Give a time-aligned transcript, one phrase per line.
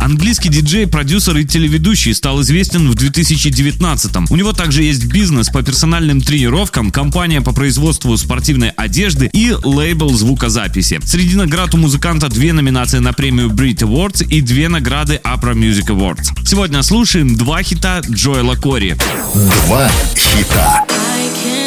[0.00, 4.26] Английский диджей, продюсер и телеведущий стал известен в 2019-м.
[4.30, 10.10] У него также есть бизнес по персональным тренировкам, компания по производству спортивной одежды и лейбл
[10.10, 11.00] звукозаписи.
[11.04, 15.86] Среди наград у музыканта две номинации на премию Brit Awards и две награды Opera Music
[15.88, 16.30] Awards.
[16.46, 18.96] Сегодня слушаем два хита Джоэла Кори.
[19.66, 20.84] Два хита.
[20.88, 21.65] I can't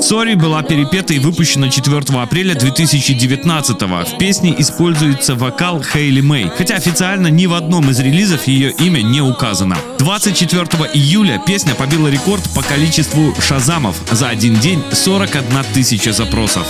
[0.00, 6.76] Сори была перепета и выпущена 4 апреля 2019 В песне используется вокал Хейли Мэй, хотя
[6.76, 9.76] официально ни в одном из релизов ее имя не указано.
[9.98, 10.64] 24
[10.94, 13.96] июля песня побила рекорд по количеству шазамов.
[14.10, 16.66] За один день 41 тысяча запросов.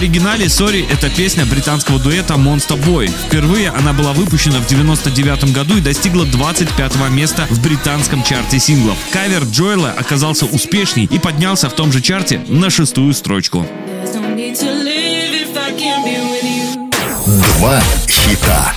[0.00, 3.12] Оригинале «Sorry»— это песня британского дуэта Monster Boy.
[3.26, 8.96] Впервые она была выпущена в 99 году и достигла 25 места в британском чарте синглов.
[9.12, 13.66] Кавер Джоэла оказался успешней и поднялся в том же чарте на шестую строчку.
[17.26, 18.72] Два хита.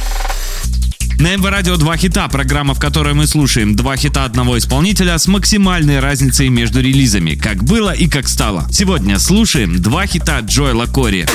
[1.24, 5.26] На МВ Радио два хита, программа, в которой мы слушаем два хита одного исполнителя с
[5.26, 8.68] максимальной разницей между релизами, как было и как стало.
[8.70, 11.26] Сегодня слушаем два хита Джоэла Кори.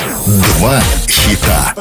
[0.59, 1.75] Два хита.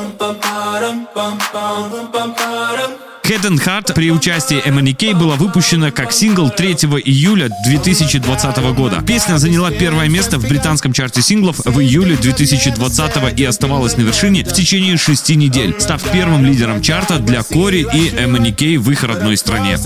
[3.27, 6.73] Head and Heart при участии MNK была выпущена как сингл 3
[7.03, 9.01] июля 2020 года.
[9.05, 14.45] Песня заняла первое место в британском чарте синглов в июле 2020 и оставалась на вершине
[14.45, 19.35] в течение шести недель, став первым лидером чарта для Кори и MNK в их родной
[19.35, 19.77] стране.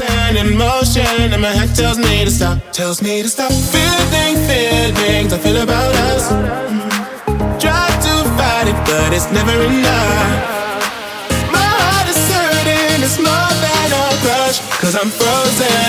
[8.86, 10.61] but it's never enough.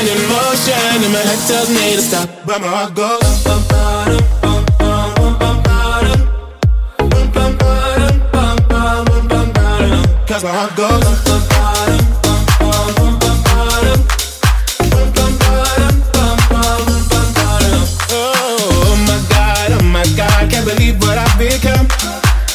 [0.02, 3.62] find your motion And my head tells me to stop But my heart goes bum,
[3.68, 4.64] bum, bum,
[19.92, 21.86] my God, Cause my believe what I've become.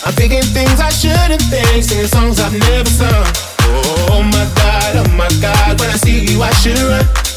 [0.05, 3.25] I'm thinking things I shouldn't think, singing songs I've never sung.
[3.59, 7.36] Oh my god, oh my god, when I see you, I should run.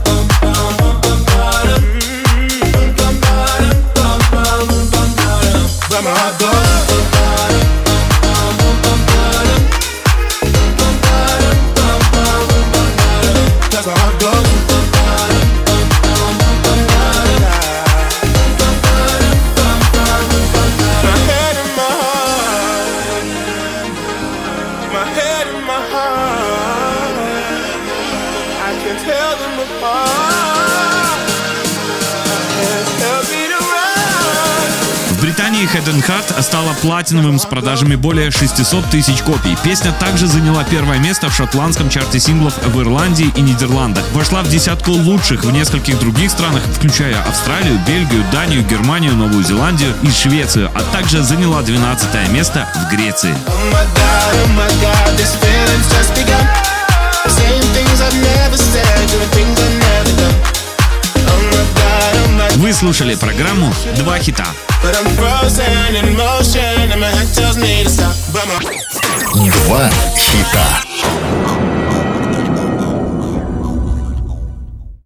[24.93, 27.17] My head and my heart.
[28.67, 31.00] I can tell them apart.
[35.31, 35.41] Run.
[35.41, 39.57] В Британии Head and Heart стала платиновым с продажами более 600 тысяч копий.
[39.63, 44.03] Песня также заняла первое место в шотландском чарте синглов в Ирландии и Нидерландах.
[44.11, 49.93] Вошла в десятку лучших в нескольких других странах, включая Австралию, Бельгию, Данию, Германию, Новую Зеландию
[50.03, 53.33] и Швецию, а также заняла 12 место в Греции.
[53.47, 55.11] Oh my god, oh my god,
[62.81, 64.43] слушали программу «Два хита».
[69.67, 70.65] Два хита.